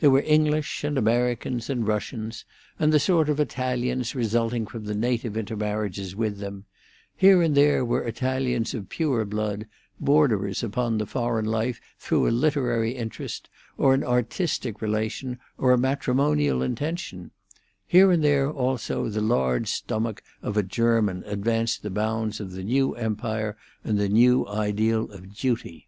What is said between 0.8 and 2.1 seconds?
and Americans and